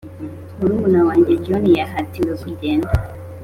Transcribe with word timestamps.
murumuna 0.57 0.99
wanjye 1.07 1.33
john 1.43 1.63
yahatiwe 1.77 2.33
kugenda, 2.41 2.91